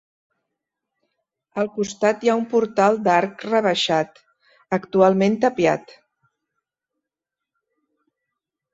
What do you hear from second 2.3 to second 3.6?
ha un portal d'arc